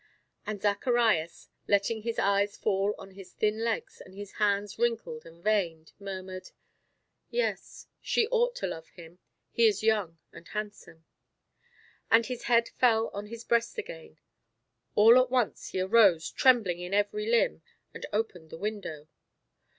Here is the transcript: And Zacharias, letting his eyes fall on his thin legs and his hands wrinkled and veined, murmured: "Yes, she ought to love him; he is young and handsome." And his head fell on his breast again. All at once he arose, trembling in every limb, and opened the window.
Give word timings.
And 0.47 0.59
Zacharias, 0.63 1.47
letting 1.67 2.01
his 2.01 2.17
eyes 2.17 2.57
fall 2.57 2.95
on 2.97 3.11
his 3.11 3.33
thin 3.33 3.59
legs 3.63 4.01
and 4.01 4.15
his 4.15 4.31
hands 4.31 4.79
wrinkled 4.79 5.27
and 5.27 5.43
veined, 5.43 5.91
murmured: 5.99 6.49
"Yes, 7.29 7.85
she 8.01 8.25
ought 8.29 8.55
to 8.55 8.65
love 8.65 8.89
him; 8.89 9.19
he 9.51 9.67
is 9.67 9.83
young 9.83 10.17
and 10.33 10.47
handsome." 10.47 11.05
And 12.09 12.25
his 12.25 12.45
head 12.45 12.69
fell 12.69 13.09
on 13.09 13.27
his 13.27 13.43
breast 13.43 13.77
again. 13.77 14.17
All 14.95 15.21
at 15.21 15.29
once 15.29 15.67
he 15.67 15.79
arose, 15.79 16.31
trembling 16.31 16.79
in 16.79 16.95
every 16.95 17.27
limb, 17.27 17.61
and 17.93 18.03
opened 18.11 18.49
the 18.49 18.57
window. 18.57 19.07